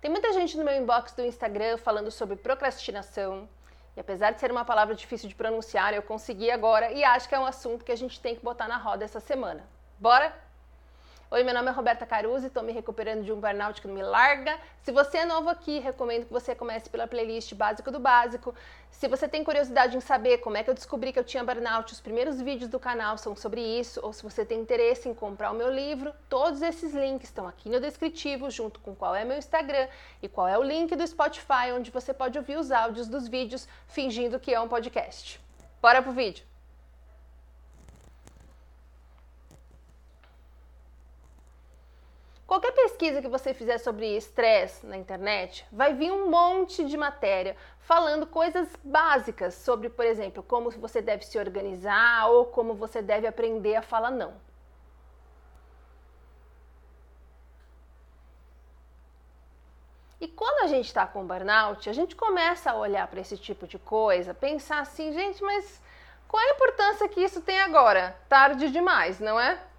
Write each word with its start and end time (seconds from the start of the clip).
Tem 0.00 0.10
muita 0.10 0.32
gente 0.32 0.56
no 0.56 0.64
meu 0.64 0.74
inbox 0.74 1.12
do 1.12 1.22
Instagram 1.22 1.76
falando 1.76 2.10
sobre 2.10 2.34
procrastinação. 2.34 3.46
E 3.94 4.00
apesar 4.00 4.30
de 4.30 4.40
ser 4.40 4.50
uma 4.50 4.64
palavra 4.64 4.94
difícil 4.94 5.28
de 5.28 5.34
pronunciar, 5.34 5.92
eu 5.92 6.02
consegui 6.02 6.50
agora 6.50 6.90
e 6.90 7.04
acho 7.04 7.28
que 7.28 7.34
é 7.34 7.38
um 7.38 7.44
assunto 7.44 7.84
que 7.84 7.92
a 7.92 7.96
gente 7.96 8.18
tem 8.18 8.34
que 8.34 8.42
botar 8.42 8.66
na 8.66 8.78
roda 8.78 9.04
essa 9.04 9.20
semana. 9.20 9.62
Bora? 9.98 10.34
Oi, 11.32 11.44
meu 11.44 11.54
nome 11.54 11.68
é 11.68 11.70
Roberta 11.70 12.04
Caruso 12.04 12.44
e 12.44 12.48
estou 12.48 12.60
me 12.60 12.72
recuperando 12.72 13.22
de 13.22 13.32
um 13.32 13.38
burnout 13.38 13.80
que 13.80 13.86
não 13.86 13.94
me 13.94 14.02
larga. 14.02 14.58
Se 14.82 14.90
você 14.90 15.18
é 15.18 15.24
novo 15.24 15.48
aqui, 15.48 15.78
recomendo 15.78 16.26
que 16.26 16.32
você 16.32 16.56
comece 16.56 16.90
pela 16.90 17.06
playlist 17.06 17.54
Básico 17.54 17.92
do 17.92 18.00
Básico. 18.00 18.52
Se 18.90 19.06
você 19.06 19.28
tem 19.28 19.44
curiosidade 19.44 19.96
em 19.96 20.00
saber 20.00 20.38
como 20.38 20.56
é 20.56 20.64
que 20.64 20.70
eu 20.70 20.74
descobri 20.74 21.12
que 21.12 21.20
eu 21.20 21.22
tinha 21.22 21.44
burnout, 21.44 21.92
os 21.92 22.00
primeiros 22.00 22.42
vídeos 22.42 22.68
do 22.68 22.80
canal 22.80 23.16
são 23.16 23.36
sobre 23.36 23.60
isso, 23.60 24.00
ou 24.02 24.12
se 24.12 24.24
você 24.24 24.44
tem 24.44 24.58
interesse 24.58 25.08
em 25.08 25.14
comprar 25.14 25.52
o 25.52 25.54
meu 25.54 25.70
livro, 25.72 26.12
todos 26.28 26.62
esses 26.62 26.92
links 26.94 27.28
estão 27.28 27.46
aqui 27.46 27.68
no 27.68 27.78
descritivo, 27.78 28.50
junto 28.50 28.80
com 28.80 28.92
qual 28.92 29.14
é 29.14 29.24
meu 29.24 29.38
Instagram 29.38 29.86
e 30.20 30.28
qual 30.28 30.48
é 30.48 30.58
o 30.58 30.64
link 30.64 30.96
do 30.96 31.06
Spotify, 31.06 31.70
onde 31.72 31.92
você 31.92 32.12
pode 32.12 32.36
ouvir 32.38 32.58
os 32.58 32.72
áudios 32.72 33.06
dos 33.06 33.28
vídeos 33.28 33.68
fingindo 33.86 34.40
que 34.40 34.52
é 34.52 34.60
um 34.60 34.66
podcast. 34.66 35.40
Bora 35.80 36.02
pro 36.02 36.10
vídeo! 36.10 36.49
Qualquer 42.50 42.72
pesquisa 42.72 43.22
que 43.22 43.28
você 43.28 43.54
fizer 43.54 43.78
sobre 43.78 44.16
estresse 44.16 44.84
na 44.84 44.96
internet, 44.96 45.64
vai 45.70 45.94
vir 45.94 46.10
um 46.10 46.28
monte 46.28 46.84
de 46.84 46.96
matéria 46.96 47.56
falando 47.78 48.26
coisas 48.26 48.68
básicas 48.82 49.54
sobre, 49.54 49.88
por 49.88 50.04
exemplo, 50.04 50.42
como 50.42 50.68
você 50.68 51.00
deve 51.00 51.24
se 51.24 51.38
organizar 51.38 52.26
ou 52.28 52.46
como 52.46 52.74
você 52.74 53.00
deve 53.00 53.28
aprender 53.28 53.76
a 53.76 53.82
falar 53.82 54.10
não. 54.10 54.34
E 60.20 60.26
quando 60.26 60.64
a 60.64 60.66
gente 60.66 60.86
está 60.86 61.06
com 61.06 61.24
burnout, 61.24 61.88
a 61.88 61.92
gente 61.92 62.16
começa 62.16 62.72
a 62.72 62.76
olhar 62.76 63.06
para 63.06 63.20
esse 63.20 63.38
tipo 63.38 63.64
de 63.64 63.78
coisa, 63.78 64.34
pensar 64.34 64.80
assim, 64.80 65.12
gente, 65.12 65.40
mas 65.40 65.80
qual 66.26 66.42
a 66.42 66.50
importância 66.50 67.08
que 67.08 67.20
isso 67.20 67.40
tem 67.42 67.60
agora? 67.60 68.18
Tarde 68.28 68.72
demais, 68.72 69.20
não 69.20 69.38
é? 69.38 69.69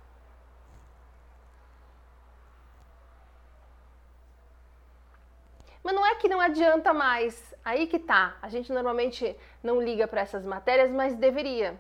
Mas 5.92 5.96
não 6.00 6.06
é 6.06 6.16
que 6.16 6.30
não 6.30 6.40
adianta 6.40 6.94
mais. 6.94 7.54
Aí 7.66 7.86
que 7.86 8.00
tá. 8.00 8.38
A 8.42 8.48
gente 8.48 8.72
normalmente 8.72 9.36
não 9.62 9.82
liga 9.82 10.08
para 10.08 10.22
essas 10.22 10.46
matérias, 10.46 10.90
mas 10.90 11.14
deveria. 11.16 11.78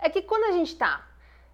É 0.00 0.10
que 0.10 0.20
quando 0.20 0.46
a 0.46 0.50
gente 0.50 0.72
está 0.72 1.06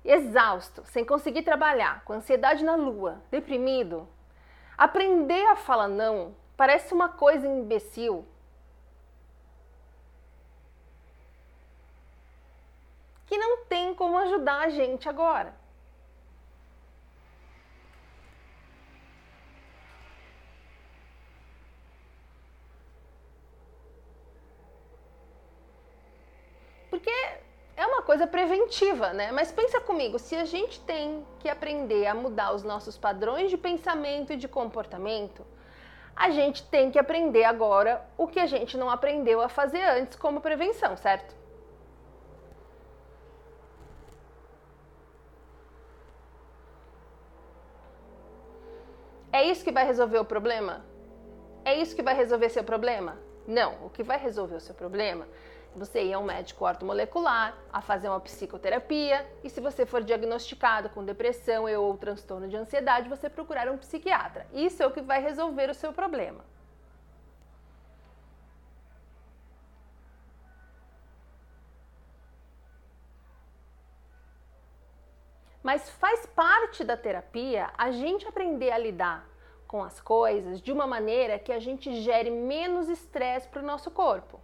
exausto, 0.02 0.82
sem 0.86 1.04
conseguir 1.04 1.42
trabalhar, 1.42 2.02
com 2.02 2.14
ansiedade 2.14 2.64
na 2.64 2.76
lua, 2.76 3.20
deprimido, 3.30 4.08
aprender 4.78 5.44
a 5.48 5.56
falar 5.56 5.88
não 5.88 6.34
Parece 6.58 6.92
uma 6.92 7.08
coisa 7.08 7.46
imbecil. 7.46 8.26
Que 13.26 13.38
não 13.38 13.64
tem 13.66 13.87
como 13.98 14.16
ajudar 14.16 14.60
a 14.60 14.68
gente 14.68 15.08
agora. 15.08 15.52
Porque 26.88 27.10
é 27.76 27.84
uma 27.86 28.02
coisa 28.02 28.24
preventiva, 28.24 29.12
né? 29.12 29.32
Mas 29.32 29.50
pensa 29.50 29.80
comigo, 29.80 30.16
se 30.16 30.36
a 30.36 30.44
gente 30.44 30.78
tem 30.80 31.26
que 31.40 31.48
aprender 31.48 32.06
a 32.06 32.14
mudar 32.14 32.54
os 32.54 32.62
nossos 32.62 32.96
padrões 32.96 33.50
de 33.50 33.58
pensamento 33.58 34.32
e 34.32 34.36
de 34.36 34.46
comportamento, 34.46 35.44
a 36.14 36.30
gente 36.30 36.62
tem 36.62 36.88
que 36.92 37.00
aprender 37.00 37.42
agora 37.42 38.08
o 38.16 38.28
que 38.28 38.38
a 38.38 38.46
gente 38.46 38.76
não 38.76 38.88
aprendeu 38.88 39.40
a 39.40 39.48
fazer 39.48 39.82
antes 39.82 40.16
como 40.16 40.40
prevenção, 40.40 40.96
certo? 40.96 41.34
Isso 49.50 49.64
que 49.64 49.72
vai 49.72 49.84
resolver 49.84 50.18
o 50.18 50.24
problema? 50.24 50.84
É 51.64 51.74
isso 51.74 51.94
que 51.94 52.02
vai 52.02 52.14
resolver 52.14 52.48
seu 52.48 52.64
problema? 52.64 53.18
Não, 53.46 53.86
o 53.86 53.90
que 53.90 54.02
vai 54.02 54.18
resolver 54.18 54.56
o 54.56 54.60
seu 54.60 54.74
problema 54.74 55.26
você 55.78 56.02
ir 56.02 56.12
a 56.12 56.18
um 56.18 56.24
médico 56.24 56.64
ortomolecular, 56.64 57.56
a 57.72 57.80
fazer 57.80 58.08
uma 58.08 58.20
psicoterapia 58.20 59.26
e 59.44 59.50
se 59.50 59.60
você 59.60 59.86
for 59.86 60.02
diagnosticado 60.02 60.88
com 60.90 61.04
depressão 61.04 61.64
ou 61.64 61.96
transtorno 61.96 62.48
de 62.48 62.56
ansiedade, 62.56 63.08
você 63.08 63.28
procurar 63.30 63.68
um 63.70 63.78
psiquiatra. 63.78 64.46
Isso 64.52 64.82
é 64.82 64.86
o 64.86 64.90
que 64.90 65.00
vai 65.00 65.22
resolver 65.22 65.70
o 65.70 65.74
seu 65.74 65.92
problema. 65.92 66.44
Mas 75.62 75.90
faz 75.90 76.24
parte 76.24 76.82
da 76.82 76.96
terapia 76.96 77.70
a 77.76 77.90
gente 77.90 78.26
aprender 78.26 78.70
a 78.70 78.78
lidar 78.78 79.28
com 79.68 79.84
as 79.84 80.00
coisas 80.00 80.60
de 80.60 80.72
uma 80.72 80.86
maneira 80.86 81.38
que 81.38 81.52
a 81.52 81.60
gente 81.60 82.02
gere 82.02 82.30
menos 82.30 82.88
estresse 82.88 83.46
para 83.46 83.62
o 83.62 83.66
nosso 83.66 83.90
corpo. 83.92 84.40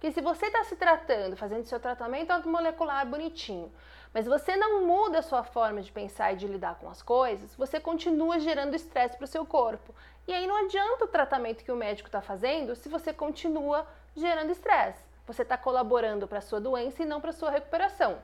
que 0.00 0.10
se 0.10 0.22
você 0.22 0.46
está 0.46 0.64
se 0.64 0.76
tratando, 0.76 1.36
fazendo 1.36 1.66
seu 1.66 1.78
tratamento 1.78 2.48
molecular 2.48 3.06
bonitinho, 3.06 3.70
mas 4.14 4.26
você 4.26 4.56
não 4.56 4.86
muda 4.86 5.18
a 5.18 5.22
sua 5.22 5.44
forma 5.44 5.82
de 5.82 5.92
pensar 5.92 6.32
e 6.32 6.36
de 6.36 6.46
lidar 6.46 6.76
com 6.76 6.88
as 6.88 7.02
coisas, 7.02 7.54
você 7.54 7.78
continua 7.78 8.40
gerando 8.40 8.74
estresse 8.74 9.16
para 9.16 9.24
o 9.24 9.28
seu 9.28 9.44
corpo. 9.44 9.94
E 10.26 10.32
aí 10.32 10.46
não 10.46 10.56
adianta 10.64 11.04
o 11.04 11.08
tratamento 11.08 11.62
que 11.62 11.70
o 11.70 11.76
médico 11.76 12.08
está 12.08 12.22
fazendo 12.22 12.74
se 12.74 12.88
você 12.88 13.12
continua 13.12 13.86
gerando 14.16 14.50
estresse. 14.50 15.04
Você 15.26 15.42
está 15.42 15.56
colaborando 15.56 16.26
para 16.26 16.38
a 16.38 16.42
sua 16.42 16.60
doença 16.60 17.02
e 17.02 17.06
não 17.06 17.20
para 17.20 17.30
a 17.30 17.34
sua 17.34 17.50
recuperação. 17.50 18.18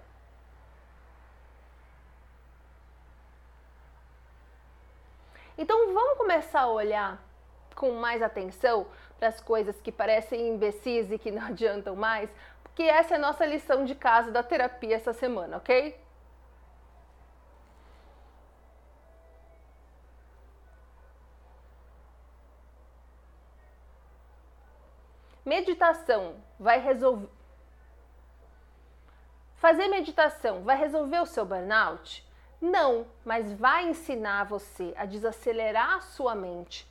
Então 5.58 5.92
vamos 5.92 6.18
começar 6.18 6.60
a 6.60 6.68
olhar 6.68 7.22
com 7.74 7.92
mais 7.92 8.22
atenção 8.22 8.86
para 9.18 9.28
as 9.28 9.40
coisas 9.40 9.80
que 9.80 9.90
parecem 9.90 10.48
imbecis 10.48 11.10
e 11.10 11.18
que 11.18 11.30
não 11.30 11.42
adiantam 11.48 11.96
mais, 11.96 12.30
porque 12.62 12.82
essa 12.82 13.14
é 13.14 13.16
a 13.16 13.20
nossa 13.20 13.46
lição 13.46 13.84
de 13.84 13.94
casa 13.94 14.30
da 14.30 14.42
terapia 14.42 14.96
essa 14.96 15.12
semana, 15.12 15.56
ok? 15.56 15.98
Meditação 25.44 26.34
vai 26.58 26.80
resolver. 26.80 27.30
Fazer 29.54 29.86
meditação 29.88 30.64
vai 30.64 30.76
resolver 30.76 31.20
o 31.20 31.26
seu 31.26 31.46
burnout? 31.46 32.26
Não, 32.60 33.06
mas 33.24 33.52
vai 33.52 33.88
ensinar 33.88 34.44
você 34.44 34.94
a 34.96 35.04
desacelerar 35.04 35.96
a 35.96 36.00
sua 36.00 36.34
mente 36.34 36.86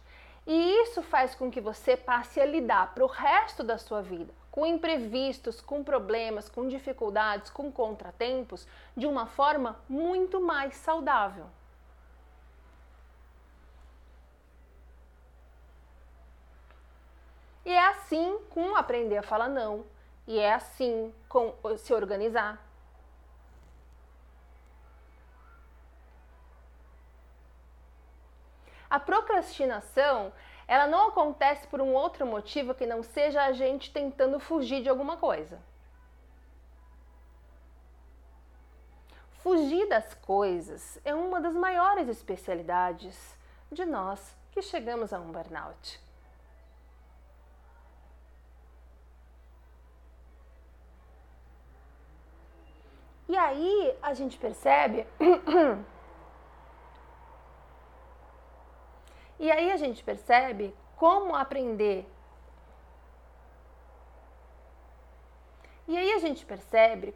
e 0.47 0.83
isso 0.83 1.01
faz 1.01 1.33
com 1.33 1.49
que 1.49 1.59
você 1.59 1.97
passe 1.97 2.39
a 2.39 2.45
lidar 2.45 2.93
para 2.93 3.03
o 3.03 3.07
resto 3.07 3.63
da 3.63 3.77
sua 3.77 4.01
vida 4.01 4.31
com 4.55 4.65
imprevistos, 4.65 5.59
com 5.59 5.83
problemas, 5.83 6.47
com 6.47 6.65
dificuldades, 6.65 7.49
com 7.49 7.69
contratempos 7.69 8.65
de 8.95 9.05
uma 9.05 9.25
forma 9.25 9.77
muito 9.89 10.39
mais 10.39 10.75
saudável. 10.75 11.45
E 17.65 17.69
é 17.69 17.87
assim 17.87 18.39
com 18.49 18.77
aprender 18.77 19.17
a 19.17 19.23
falar 19.23 19.49
não, 19.49 19.83
e 20.25 20.39
é 20.39 20.53
assim 20.53 21.13
com 21.27 21.53
se 21.75 21.93
organizar, 21.93 22.64
A 28.95 28.99
procrastinação, 28.99 30.31
ela 30.65 30.87
não 30.87 31.09
acontece 31.09 31.67
por 31.67 31.81
um 31.81 31.93
outro 31.93 32.25
motivo 32.25 32.73
que 32.73 32.85
não 32.85 33.03
seja 33.03 33.43
a 33.43 33.51
gente 33.51 33.91
tentando 33.91 34.39
fugir 34.39 34.81
de 34.81 34.87
alguma 34.87 35.17
coisa. 35.17 35.59
Fugir 39.43 39.85
das 39.89 40.13
coisas 40.13 40.97
é 41.03 41.13
uma 41.13 41.41
das 41.41 41.53
maiores 41.53 42.07
especialidades 42.07 43.37
de 43.69 43.83
nós 43.83 44.33
que 44.53 44.61
chegamos 44.61 45.11
a 45.11 45.19
um 45.19 45.29
burnout. 45.29 45.99
E 53.27 53.35
aí 53.35 53.93
a 54.01 54.13
gente 54.13 54.37
percebe 54.37 55.05
E 59.39 59.51
aí 59.51 59.71
a 59.71 59.77
gente 59.77 60.03
percebe 60.03 60.73
como 60.95 61.35
aprender. 61.35 62.07
E 65.87 65.97
aí 65.97 66.13
a 66.13 66.19
gente 66.19 66.45
percebe 66.45 67.13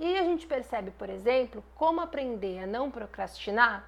e 0.00 0.04
aí 0.06 0.16
a 0.16 0.22
gente 0.24 0.46
percebe, 0.46 0.90
por 0.92 1.10
exemplo, 1.10 1.62
como 1.74 2.00
aprender 2.00 2.60
a 2.60 2.66
não 2.66 2.90
procrastinar. 2.90 3.86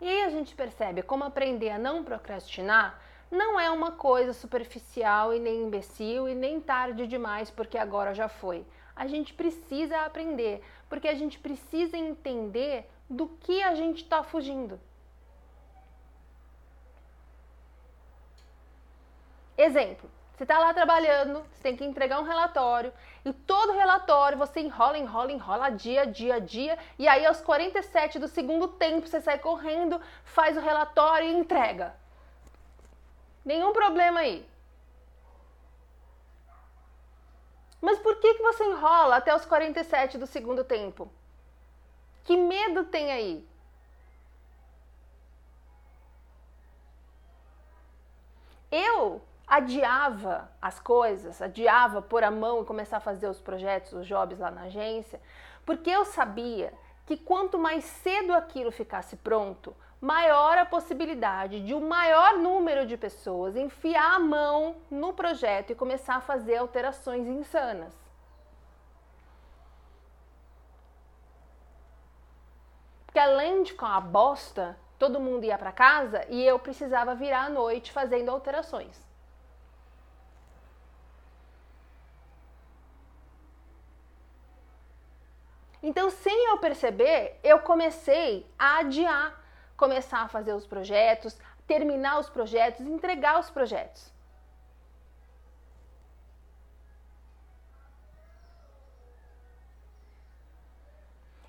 E 0.00 0.08
aí 0.08 0.22
a 0.22 0.30
gente 0.30 0.54
percebe 0.54 1.02
como 1.02 1.22
aprender 1.22 1.68
a 1.68 1.78
não 1.78 2.02
procrastinar 2.02 2.98
não 3.30 3.58
é 3.60 3.70
uma 3.70 3.92
coisa 3.92 4.32
superficial 4.32 5.32
e 5.32 5.38
nem 5.38 5.62
imbecil 5.62 6.28
e 6.28 6.34
nem 6.34 6.60
tarde 6.60 7.06
demais 7.06 7.50
porque 7.50 7.78
agora 7.78 8.12
já 8.12 8.28
foi. 8.28 8.66
A 8.96 9.06
gente 9.06 9.32
precisa 9.32 10.00
aprender, 10.00 10.62
porque 10.88 11.08
a 11.08 11.14
gente 11.14 11.38
precisa 11.38 11.96
entender 11.96 12.90
do 13.08 13.28
que 13.28 13.62
a 13.62 13.74
gente 13.74 14.02
está 14.02 14.22
fugindo. 14.22 14.80
Exemplo: 19.56 20.10
você 20.32 20.44
está 20.44 20.58
lá 20.58 20.72
trabalhando, 20.72 21.44
você 21.52 21.62
tem 21.62 21.76
que 21.76 21.84
entregar 21.84 22.18
um 22.18 22.24
relatório 22.24 22.92
e 23.24 23.32
todo 23.32 23.74
relatório 23.74 24.38
você 24.38 24.60
enrola, 24.60 24.98
enrola, 24.98 25.30
enrola 25.30 25.70
dia, 25.70 26.06
dia, 26.06 26.40
dia 26.40 26.78
e 26.98 27.06
aí 27.06 27.26
aos 27.26 27.42
47 27.42 28.18
do 28.18 28.26
segundo 28.26 28.68
tempo 28.68 29.06
você 29.06 29.20
sai 29.20 29.38
correndo, 29.38 30.00
faz 30.24 30.56
o 30.56 30.60
relatório 30.60 31.28
e 31.28 31.34
entrega. 31.34 31.94
Nenhum 33.50 33.72
problema 33.72 34.20
aí. 34.20 34.48
Mas 37.80 37.98
por 37.98 38.20
que, 38.20 38.34
que 38.34 38.42
você 38.42 38.64
enrola 38.64 39.16
até 39.16 39.34
os 39.34 39.44
47 39.44 40.18
do 40.18 40.26
segundo 40.34 40.62
tempo? 40.62 41.10
Que 42.22 42.36
medo 42.36 42.84
tem 42.84 43.10
aí? 43.10 43.48
Eu 48.70 49.20
adiava 49.48 50.48
as 50.62 50.78
coisas, 50.78 51.42
adiava 51.42 52.00
pôr 52.00 52.22
a 52.22 52.30
mão 52.30 52.62
e 52.62 52.64
começar 52.64 52.98
a 52.98 53.06
fazer 53.10 53.26
os 53.26 53.40
projetos, 53.40 53.92
os 53.92 54.06
jobs 54.06 54.38
lá 54.38 54.52
na 54.52 54.62
agência, 54.70 55.20
porque 55.66 55.90
eu 55.90 56.04
sabia 56.04 56.72
que 57.04 57.16
quanto 57.16 57.58
mais 57.58 57.82
cedo 57.82 58.32
aquilo 58.32 58.70
ficasse 58.70 59.16
pronto, 59.16 59.74
maior 60.00 60.56
a 60.56 60.64
possibilidade 60.64 61.60
de 61.60 61.74
um 61.74 61.86
maior 61.86 62.38
número 62.38 62.86
de 62.86 62.96
pessoas 62.96 63.54
enfiar 63.54 64.14
a 64.14 64.18
mão 64.18 64.76
no 64.90 65.12
projeto 65.12 65.70
e 65.70 65.74
começar 65.74 66.16
a 66.16 66.20
fazer 66.20 66.56
alterações 66.56 67.26
insanas. 67.26 67.92
Porque 73.04 73.18
além 73.18 73.64
de 73.64 73.72
ficar 73.72 73.88
uma 73.88 74.00
bosta, 74.00 74.78
todo 74.98 75.20
mundo 75.20 75.44
ia 75.44 75.58
para 75.58 75.72
casa 75.72 76.24
e 76.28 76.44
eu 76.44 76.58
precisava 76.58 77.14
virar 77.14 77.46
à 77.46 77.50
noite 77.50 77.92
fazendo 77.92 78.30
alterações. 78.30 79.10
Então, 85.82 86.10
sem 86.10 86.48
eu 86.48 86.58
perceber, 86.58 87.40
eu 87.42 87.58
comecei 87.60 88.46
a 88.58 88.78
adiar, 88.78 89.39
começar 89.82 90.20
a 90.20 90.28
fazer 90.28 90.52
os 90.52 90.66
projetos, 90.66 91.38
terminar 91.66 92.20
os 92.20 92.28
projetos, 92.28 92.86
entregar 92.86 93.40
os 93.40 93.48
projetos. 93.48 94.12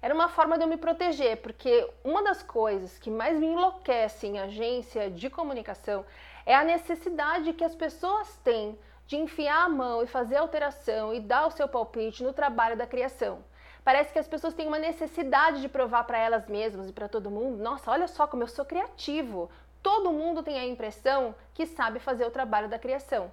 Era 0.01 0.15
uma 0.15 0.29
forma 0.29 0.57
de 0.57 0.63
eu 0.63 0.67
me 0.67 0.77
proteger, 0.77 1.37
porque 1.41 1.73
uma 2.03 2.23
das 2.23 2.41
coisas 2.41 2.97
que 2.97 3.11
mais 3.11 3.37
me 3.37 3.47
enlouquece 3.47 4.25
em 4.27 4.39
agência 4.39 5.11
de 5.11 5.29
comunicação 5.29 6.05
é 6.45 6.55
a 6.55 6.63
necessidade 6.63 7.53
que 7.53 7.65
as 7.65 7.75
pessoas 7.75 8.35
têm 8.37 8.79
de 9.05 9.17
enfiar 9.17 9.65
a 9.65 9.69
mão 9.69 10.01
e 10.01 10.07
fazer 10.07 10.37
alteração 10.37 11.13
e 11.13 11.19
dar 11.19 11.45
o 11.47 11.51
seu 11.51 11.67
palpite 11.67 12.23
no 12.23 12.33
trabalho 12.33 12.77
da 12.77 12.87
criação. 12.87 13.43
Parece 13.83 14.13
que 14.13 14.19
as 14.19 14.27
pessoas 14.27 14.53
têm 14.53 14.67
uma 14.67 14.77
necessidade 14.77 15.61
de 15.61 15.67
provar 15.67 16.03
para 16.03 16.17
elas 16.17 16.47
mesmas 16.47 16.89
e 16.89 16.93
para 16.93 17.09
todo 17.09 17.31
mundo: 17.31 17.61
nossa, 17.61 17.89
olha 17.89 18.07
só 18.07 18.27
como 18.27 18.43
eu 18.43 18.47
sou 18.47 18.65
criativo. 18.65 19.49
Todo 19.81 20.11
mundo 20.11 20.43
tem 20.43 20.59
a 20.59 20.65
impressão 20.65 21.33
que 21.53 21.65
sabe 21.65 21.99
fazer 21.99 22.25
o 22.25 22.31
trabalho 22.31 22.69
da 22.69 22.77
criação. 22.77 23.31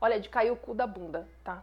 Olha, 0.00 0.18
de 0.18 0.28
cair 0.28 0.50
o 0.50 0.56
cu 0.56 0.74
da 0.74 0.86
bunda, 0.86 1.28
tá? 1.44 1.62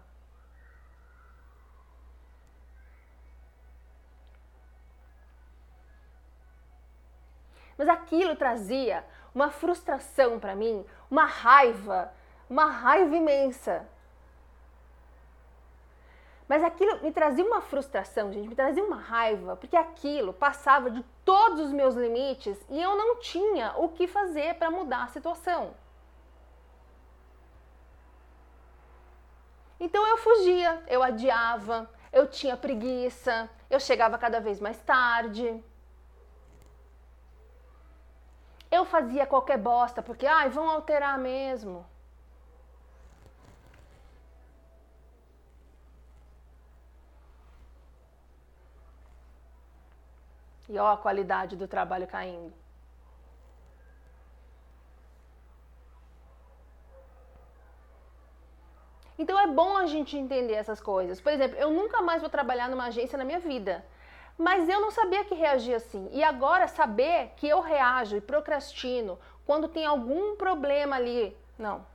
Mas 7.77 7.87
aquilo 7.87 8.35
trazia 8.35 9.03
uma 9.33 9.49
frustração 9.49 10.39
para 10.39 10.55
mim, 10.55 10.85
uma 11.09 11.25
raiva, 11.25 12.11
uma 12.49 12.65
raiva 12.65 13.15
imensa. 13.15 13.87
Mas 16.49 16.63
aquilo 16.63 17.03
me 17.03 17.11
trazia 17.11 17.45
uma 17.45 17.61
frustração, 17.61 18.33
gente, 18.33 18.49
me 18.49 18.55
trazia 18.55 18.83
uma 18.83 18.95
raiva, 18.95 19.55
porque 19.55 19.77
aquilo 19.77 20.33
passava 20.33 20.89
de 20.89 21.05
todos 21.23 21.59
os 21.59 21.71
meus 21.71 21.93
limites 21.93 22.57
e 22.67 22.81
eu 22.81 22.95
não 22.97 23.17
tinha 23.19 23.75
o 23.77 23.89
que 23.89 24.07
fazer 24.07 24.55
para 24.55 24.71
mudar 24.71 25.03
a 25.03 25.07
situação. 25.09 25.75
Então 29.79 30.05
eu 30.07 30.17
fugia, 30.17 30.83
eu 30.87 31.03
adiava, 31.03 31.87
eu 32.11 32.25
tinha 32.27 32.57
preguiça, 32.57 33.47
eu 33.69 33.79
chegava 33.79 34.17
cada 34.17 34.41
vez 34.41 34.59
mais 34.59 34.79
tarde. 34.79 35.63
Eu 38.71 38.85
fazia 38.85 39.27
qualquer 39.27 39.59
bosta, 39.59 40.01
porque, 40.01 40.25
ai, 40.25 40.49
vão 40.49 40.67
alterar 40.67 41.17
mesmo. 41.19 41.85
E 50.69 50.77
ó 50.77 50.91
a 50.93 50.97
qualidade 50.97 51.55
do 51.55 51.67
trabalho 51.67 52.07
caindo. 52.07 52.53
Então 59.17 59.37
é 59.37 59.47
bom 59.47 59.75
a 59.75 59.85
gente 59.85 60.15
entender 60.15 60.53
essas 60.53 60.79
coisas. 60.79 61.19
Por 61.19 61.33
exemplo, 61.33 61.57
eu 61.57 61.71
nunca 61.71 62.01
mais 62.01 62.21
vou 62.21 62.29
trabalhar 62.29 62.69
numa 62.69 62.85
agência 62.85 63.17
na 63.17 63.25
minha 63.25 63.39
vida. 63.39 63.83
Mas 64.37 64.69
eu 64.69 64.79
não 64.79 64.91
sabia 64.91 65.25
que 65.25 65.35
reagir 65.35 65.75
assim. 65.75 66.07
E 66.13 66.23
agora 66.23 66.67
saber 66.67 67.33
que 67.35 67.45
eu 67.45 67.59
reajo 67.59 68.15
e 68.15 68.21
procrastino 68.21 69.19
quando 69.45 69.67
tem 69.67 69.85
algum 69.85 70.37
problema 70.37 70.95
ali. 70.95 71.35
Não, 71.57 71.85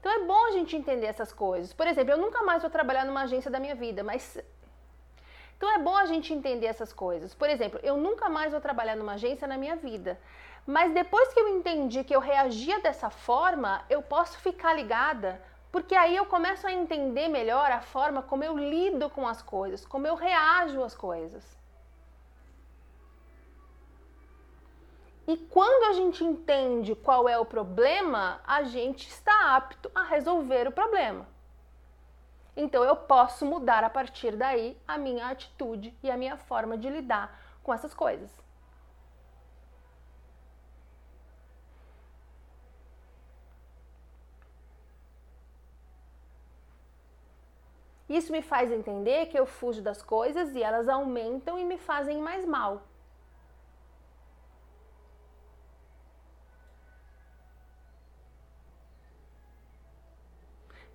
Então 0.00 0.12
é 0.12 0.20
bom 0.24 0.46
a 0.46 0.50
gente 0.52 0.76
entender 0.76 1.06
essas 1.06 1.32
coisas. 1.32 1.72
Por 1.72 1.86
exemplo, 1.86 2.10
eu 2.12 2.18
nunca 2.18 2.42
mais 2.42 2.62
vou 2.62 2.70
trabalhar 2.70 3.04
numa 3.04 3.22
agência 3.22 3.50
da 3.50 3.58
minha 3.58 3.74
vida, 3.74 4.02
mas. 4.04 4.38
Então 5.56 5.72
é 5.74 5.78
bom 5.78 5.96
a 5.96 6.06
gente 6.06 6.32
entender 6.32 6.66
essas 6.66 6.92
coisas. 6.92 7.34
Por 7.34 7.50
exemplo, 7.50 7.80
eu 7.82 7.96
nunca 7.96 8.28
mais 8.28 8.52
vou 8.52 8.60
trabalhar 8.60 8.94
numa 8.94 9.14
agência 9.14 9.48
na 9.48 9.58
minha 9.58 9.74
vida. 9.74 10.18
Mas 10.64 10.92
depois 10.92 11.32
que 11.32 11.40
eu 11.40 11.48
entendi 11.48 12.04
que 12.04 12.14
eu 12.14 12.20
reagia 12.20 12.78
dessa 12.80 13.10
forma, 13.10 13.82
eu 13.90 14.00
posso 14.02 14.38
ficar 14.38 14.74
ligada, 14.74 15.42
porque 15.72 15.94
aí 15.96 16.14
eu 16.14 16.26
começo 16.26 16.66
a 16.66 16.72
entender 16.72 17.28
melhor 17.28 17.72
a 17.72 17.80
forma 17.80 18.22
como 18.22 18.44
eu 18.44 18.56
lido 18.56 19.10
com 19.10 19.26
as 19.26 19.42
coisas, 19.42 19.84
como 19.84 20.06
eu 20.06 20.14
reajo 20.14 20.82
às 20.84 20.94
coisas. 20.94 21.57
E 25.28 25.36
quando 25.36 25.90
a 25.90 25.92
gente 25.92 26.24
entende 26.24 26.94
qual 26.94 27.28
é 27.28 27.38
o 27.38 27.44
problema, 27.44 28.40
a 28.46 28.62
gente 28.62 29.06
está 29.06 29.54
apto 29.54 29.90
a 29.94 30.02
resolver 30.02 30.66
o 30.66 30.72
problema. 30.72 31.28
Então 32.56 32.82
eu 32.82 32.96
posso 32.96 33.44
mudar 33.44 33.84
a 33.84 33.90
partir 33.90 34.34
daí 34.34 34.74
a 34.88 34.96
minha 34.96 35.28
atitude 35.28 35.94
e 36.02 36.10
a 36.10 36.16
minha 36.16 36.38
forma 36.38 36.78
de 36.78 36.88
lidar 36.88 37.38
com 37.62 37.74
essas 37.74 37.92
coisas. 37.92 38.30
Isso 48.08 48.32
me 48.32 48.40
faz 48.40 48.72
entender 48.72 49.26
que 49.26 49.38
eu 49.38 49.44
fujo 49.44 49.82
das 49.82 50.02
coisas 50.02 50.54
e 50.54 50.62
elas 50.62 50.88
aumentam 50.88 51.58
e 51.58 51.66
me 51.66 51.76
fazem 51.76 52.22
mais 52.22 52.46
mal. 52.46 52.82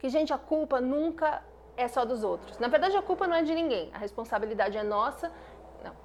Que, 0.04 0.10
gente, 0.10 0.34
a 0.34 0.38
culpa 0.38 0.82
nunca 0.82 1.42
é 1.78 1.88
só 1.88 2.04
dos 2.04 2.26
outros. 2.26 2.60
Na 2.60 2.68
verdade, 2.68 2.98
a 2.98 3.02
culpa 3.02 3.26
não 3.26 3.38
é 3.38 3.42
de 3.42 3.56
ninguém, 3.56 3.90
a 3.94 3.98
responsabilidade 3.98 4.78
é 4.78 4.84
nossa. 4.84 5.32
Não. 5.82 5.96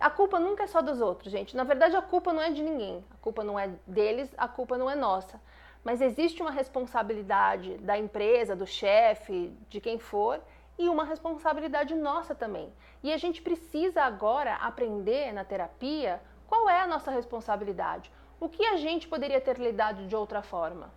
A 0.00 0.08
culpa 0.08 0.40
nunca 0.40 0.62
é 0.62 0.66
só 0.66 0.80
dos 0.80 1.02
outros, 1.02 1.30
gente. 1.30 1.54
Na 1.54 1.62
verdade, 1.62 1.94
a 1.94 2.00
culpa 2.00 2.32
não 2.32 2.40
é 2.40 2.48
de 2.48 2.62
ninguém. 2.62 3.04
A 3.10 3.18
culpa 3.18 3.44
não 3.44 3.58
é 3.58 3.68
deles, 3.86 4.34
a 4.38 4.48
culpa 4.48 4.78
não 4.78 4.88
é 4.88 4.94
nossa. 4.94 5.38
Mas 5.84 6.00
existe 6.00 6.40
uma 6.40 6.50
responsabilidade 6.50 7.76
da 7.76 7.98
empresa, 7.98 8.56
do 8.56 8.66
chefe, 8.66 9.54
de 9.68 9.78
quem 9.78 9.98
for, 9.98 10.40
e 10.78 10.88
uma 10.88 11.04
responsabilidade 11.04 11.94
nossa 11.94 12.34
também. 12.34 12.72
E 13.02 13.12
a 13.12 13.18
gente 13.18 13.42
precisa 13.42 14.04
agora 14.04 14.54
aprender 14.54 15.34
na 15.34 15.44
terapia 15.44 16.18
qual 16.46 16.66
é 16.66 16.80
a 16.80 16.86
nossa 16.86 17.10
responsabilidade. 17.10 18.10
O 18.40 18.48
que 18.48 18.64
a 18.64 18.78
gente 18.78 19.06
poderia 19.06 19.38
ter 19.38 19.58
lidado 19.58 20.06
de 20.06 20.16
outra 20.16 20.40
forma? 20.40 20.96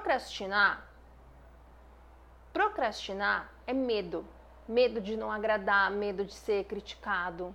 Procrastinar. 0.00 0.88
Procrastinar 2.54 3.52
é 3.66 3.74
medo. 3.74 4.26
Medo 4.66 4.98
de 4.98 5.14
não 5.14 5.30
agradar, 5.30 5.90
medo 5.90 6.24
de 6.24 6.32
ser 6.32 6.64
criticado. 6.64 7.54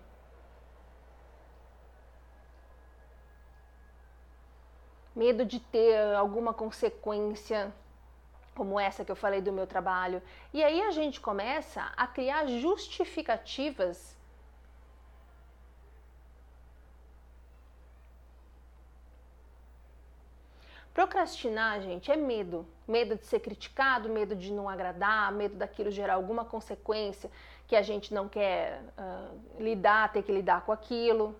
Medo 5.15 5.43
de 5.43 5.59
ter 5.59 6.15
alguma 6.15 6.53
consequência, 6.53 7.73
como 8.53 8.79
essa 8.79 9.03
que 9.03 9.11
eu 9.11 9.15
falei 9.15 9.41
do 9.41 9.51
meu 9.51 9.65
trabalho. 9.65 10.21
E 10.53 10.63
aí 10.63 10.83
a 10.83 10.91
gente 10.91 11.19
começa 11.19 11.91
a 11.97 12.05
criar 12.05 12.45
justificativas 12.45 14.15
Procrastinar, 20.95 21.81
gente, 21.81 22.09
é 22.09 22.15
medo. 22.15 22.65
Medo 22.87 23.17
de 23.17 23.25
ser 23.25 23.41
criticado, 23.41 24.07
medo 24.07 24.33
de 24.33 24.49
não 24.53 24.69
agradar, 24.69 25.29
medo 25.29 25.55
daquilo 25.57 25.91
gerar 25.91 26.13
alguma 26.13 26.45
consequência 26.45 27.29
que 27.67 27.75
a 27.75 27.81
gente 27.81 28.13
não 28.13 28.29
quer 28.29 28.81
uh, 28.97 29.61
lidar, 29.61 30.13
ter 30.13 30.23
que 30.23 30.31
lidar 30.31 30.61
com 30.61 30.71
aquilo. 30.71 31.35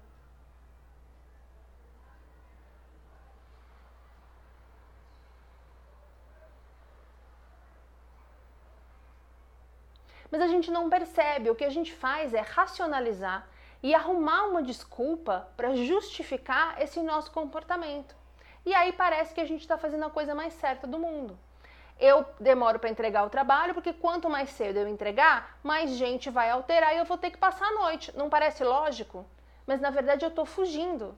Mas 10.30 10.42
a 10.42 10.48
gente 10.48 10.70
não 10.70 10.90
percebe. 10.90 11.50
O 11.50 11.56
que 11.56 11.64
a 11.64 11.70
gente 11.70 11.94
faz 11.94 12.34
é 12.34 12.42
racionalizar 12.42 13.48
e 13.82 13.96
arrumar 13.96 14.48
uma 14.48 14.62
desculpa 14.62 15.48
para 15.56 15.74
justificar 15.78 16.82
esse 16.82 17.02
nosso 17.02 17.32
comportamento. 17.32 18.25
E 18.66 18.74
aí 18.74 18.92
parece 18.92 19.34
que 19.34 19.42
a 19.42 19.46
gente 19.46 19.62
está 19.62 19.78
fazendo 19.78 20.06
a 20.06 20.10
coisa 20.10 20.34
mais 20.34 20.54
certa 20.54 20.88
do 20.88 20.98
mundo. 20.98 21.38
Eu 22.00 22.26
demoro 22.40 22.80
para 22.80 22.90
entregar 22.90 23.26
o 23.26 23.30
trabalho 23.30 23.74
porque 23.74 23.94
quanto 23.94 24.30
mais 24.30 24.50
cedo 24.50 24.78
eu 24.80 24.88
entregar, 24.88 25.58
mais 25.64 25.92
gente 25.92 26.30
vai 26.30 26.50
alterar 26.50 26.94
e 26.94 26.98
eu 26.98 27.06
vou 27.06 27.18
ter 27.18 27.32
que 27.32 27.38
passar 27.38 27.68
a 27.68 27.74
noite. 27.74 28.12
Não 28.18 28.30
parece 28.30 28.64
lógico? 28.64 29.26
Mas 29.66 29.80
na 29.80 29.90
verdade 29.90 30.26
eu 30.26 30.30
estou 30.30 30.46
fugindo. 30.46 31.16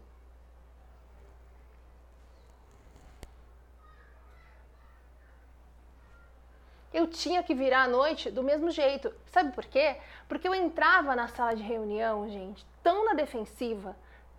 Eu 6.94 7.08
tinha 7.08 7.44
que 7.44 7.54
virar 7.54 7.84
à 7.84 7.88
noite 7.88 8.32
do 8.32 8.44
mesmo 8.44 8.72
jeito. 8.72 9.14
Sabe 9.28 9.52
por 9.52 9.66
quê? 9.66 9.98
Porque 10.28 10.48
eu 10.48 10.56
entrava 10.56 11.16
na 11.16 11.28
sala 11.28 11.56
de 11.56 11.64
reunião, 11.64 12.28
gente, 12.30 12.66
tão 12.82 13.06
na 13.06 13.14
defensiva, 13.14 13.96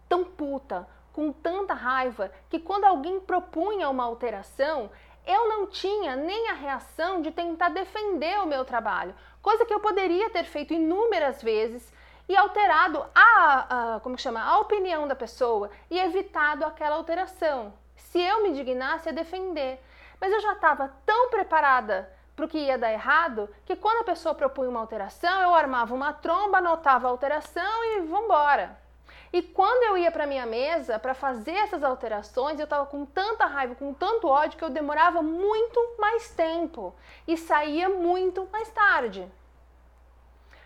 tão 0.08 0.24
puta, 0.24 0.88
com 1.18 1.32
tanta 1.32 1.74
raiva 1.74 2.30
que 2.48 2.60
quando 2.60 2.84
alguém 2.84 3.18
propunha 3.18 3.90
uma 3.90 4.04
alteração, 4.04 4.88
eu 5.26 5.48
não 5.48 5.66
tinha 5.66 6.14
nem 6.14 6.48
a 6.48 6.52
reação 6.52 7.20
de 7.20 7.32
tentar 7.32 7.70
defender 7.70 8.38
o 8.38 8.46
meu 8.46 8.64
trabalho, 8.64 9.12
coisa 9.42 9.66
que 9.66 9.74
eu 9.74 9.80
poderia 9.80 10.30
ter 10.30 10.44
feito 10.44 10.74
inúmeras 10.74 11.42
vezes 11.42 11.92
e 12.28 12.36
alterado 12.36 13.04
a, 13.12 13.96
a 13.96 14.00
como 14.00 14.16
chama, 14.16 14.40
a 14.40 14.60
opinião 14.60 15.08
da 15.08 15.16
pessoa 15.16 15.70
e 15.90 15.98
evitado 15.98 16.64
aquela 16.64 16.94
alteração. 16.94 17.72
Se 17.96 18.20
eu 18.20 18.44
me 18.44 18.52
dignasse 18.52 19.08
a 19.08 19.12
defender, 19.12 19.82
mas 20.20 20.32
eu 20.32 20.40
já 20.40 20.52
estava 20.52 20.86
tão 21.04 21.30
preparada 21.30 22.08
para 22.36 22.44
o 22.44 22.48
que 22.48 22.58
ia 22.58 22.78
dar 22.78 22.92
errado 22.92 23.48
que 23.66 23.74
quando 23.74 24.02
a 24.02 24.04
pessoa 24.04 24.36
propunha 24.36 24.70
uma 24.70 24.78
alteração, 24.78 25.42
eu 25.42 25.52
armava 25.52 25.92
uma 25.92 26.12
tromba, 26.12 26.58
anotava 26.58 27.08
a 27.08 27.10
alteração 27.10 27.84
e 27.96 28.02
vambora. 28.02 28.86
E 29.32 29.42
quando 29.42 29.82
eu 29.84 29.98
ia 29.98 30.10
para 30.10 30.26
minha 30.26 30.46
mesa 30.46 30.98
para 30.98 31.14
fazer 31.14 31.52
essas 31.52 31.82
alterações, 31.82 32.58
eu 32.58 32.64
estava 32.64 32.86
com 32.86 33.04
tanta 33.04 33.44
raiva, 33.44 33.74
com 33.74 33.92
tanto 33.92 34.26
ódio 34.26 34.56
que 34.56 34.64
eu 34.64 34.70
demorava 34.70 35.20
muito 35.22 35.96
mais 35.98 36.30
tempo 36.30 36.94
e 37.26 37.36
saía 37.36 37.88
muito 37.88 38.48
mais 38.50 38.70
tarde. 38.70 39.30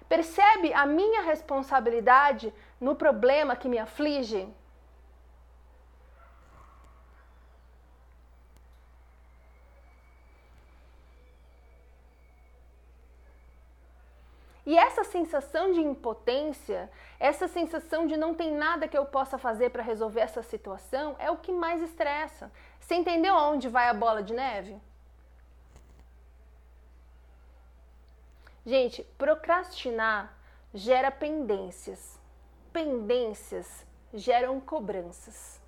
Percebe 0.09 0.73
a 0.75 0.87
minha 0.87 1.23
responsabilidade 1.23 2.53
no 2.81 2.95
problema 2.95 3.57
que 3.57 3.69
me 3.69 3.79
aflige? 3.79 4.49
E 14.65 14.79
essa 14.79 15.03
sensação 15.03 15.73
de 15.73 15.81
impotência, 15.81 16.89
essa 17.19 17.49
sensação 17.49 18.07
de 18.07 18.17
não 18.17 18.33
tem 18.33 18.53
nada 18.55 18.87
que 18.87 18.97
eu 18.97 19.05
possa 19.05 19.37
fazer 19.37 19.71
para 19.71 19.83
resolver 19.83 20.21
essa 20.21 20.43
situação 20.43 21.17
é 21.19 21.31
o 21.31 21.37
que 21.37 21.51
mais 21.51 21.83
estressa. 21.83 22.51
Você 22.79 22.95
entendeu 22.95 23.35
aonde 23.35 23.69
vai 23.69 23.89
a 23.89 23.95
bola 23.95 24.23
de 24.23 24.33
neve? 24.33 24.81
Gente, 28.65 29.03
procrastinar 29.19 30.33
gera 30.73 31.11
pendências. 31.11 32.21
Pendências 32.73 33.85
geram 34.15 34.61
cobranças. 34.61 35.61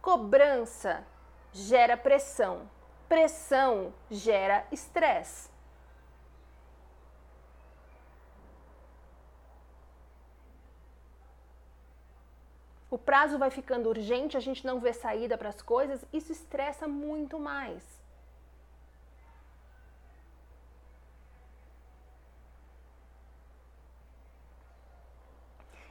Cobrança 0.00 1.04
gera 1.52 1.94
pressão 1.94 2.66
pressão 3.10 3.92
gera 4.08 4.64
estresse. 4.70 5.50
O 12.88 12.96
prazo 12.96 13.36
vai 13.36 13.50
ficando 13.50 13.88
urgente, 13.88 14.36
a 14.36 14.40
gente 14.40 14.64
não 14.64 14.78
vê 14.78 14.92
saída 14.92 15.36
para 15.36 15.48
as 15.48 15.60
coisas, 15.60 16.04
isso 16.12 16.30
estressa 16.30 16.86
muito 16.86 17.36
mais. 17.38 17.82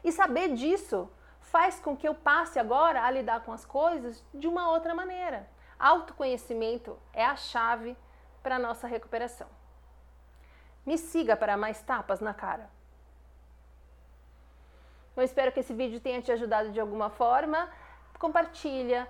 E 0.02 0.12
saber 0.14 0.54
disso 0.54 1.10
faz 1.42 1.80
com 1.82 1.98
que 1.98 2.08
eu 2.08 2.16
passe 2.16 2.58
agora 2.60 3.04
a 3.04 3.12
lidar 3.12 3.42
com 3.42 3.52
as 3.52 3.66
coisas 3.66 4.24
de 4.34 4.48
uma 4.48 4.72
outra 4.72 4.96
maneira. 4.96 5.59
Autoconhecimento 5.80 7.00
é 7.14 7.24
a 7.24 7.38
chave 7.38 7.96
para 8.44 8.58
a 8.58 8.60
nossa 8.60 8.86
recuperação. 8.86 9.48
Me 10.86 10.98
siga 10.98 11.38
para 11.38 11.56
mais 11.56 11.82
tapas 11.82 12.20
na 12.20 12.34
cara. 12.34 12.70
Eu 15.16 15.24
espero 15.24 15.52
que 15.52 15.62
esse 15.62 15.74
vídeo 15.74 16.00
tenha 16.00 16.22
te 16.22 16.32
ajudado 16.32 16.72
de 16.72 16.80
alguma 16.80 17.10
forma. 17.10 17.70
Compartilha. 18.18 19.08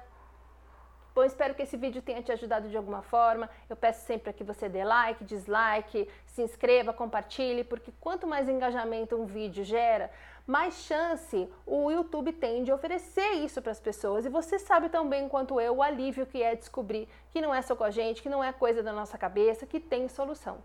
Bom, 1.13 1.23
espero 1.23 1.55
que 1.55 1.63
esse 1.63 1.75
vídeo 1.75 2.01
tenha 2.01 2.21
te 2.21 2.31
ajudado 2.31 2.69
de 2.69 2.77
alguma 2.77 3.01
forma. 3.01 3.49
Eu 3.69 3.75
peço 3.75 4.05
sempre 4.05 4.31
que 4.31 4.43
você 4.43 4.69
dê 4.69 4.83
like, 4.83 5.23
dislike, 5.23 6.07
se 6.25 6.41
inscreva, 6.41 6.93
compartilhe, 6.93 7.63
porque 7.63 7.91
quanto 7.99 8.27
mais 8.27 8.47
engajamento 8.47 9.15
um 9.15 9.25
vídeo 9.25 9.63
gera, 9.63 10.11
mais 10.45 10.75
chance 10.75 11.49
o 11.65 11.91
YouTube 11.91 12.31
tem 12.33 12.63
de 12.63 12.71
oferecer 12.71 13.33
isso 13.33 13.61
para 13.61 13.71
as 13.71 13.79
pessoas. 13.79 14.25
E 14.25 14.29
você 14.29 14.59
sabe 14.59 14.89
tão 14.89 15.07
bem 15.09 15.27
quanto 15.27 15.59
eu 15.59 15.77
o 15.77 15.83
alívio 15.83 16.25
que 16.25 16.41
é 16.41 16.55
descobrir 16.55 17.07
que 17.31 17.41
não 17.41 17.53
é 17.53 17.61
só 17.61 17.75
com 17.75 17.83
a 17.83 17.91
gente, 17.91 18.21
que 18.21 18.29
não 18.29 18.43
é 18.43 18.53
coisa 18.53 18.81
da 18.81 18.93
nossa 18.93 19.17
cabeça, 19.17 19.65
que 19.65 19.79
tem 19.79 20.07
solução. 20.07 20.57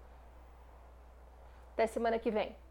Até 1.72 1.86
semana 1.86 2.18
que 2.18 2.30
vem. 2.30 2.63